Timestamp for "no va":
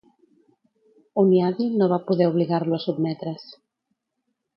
1.81-1.99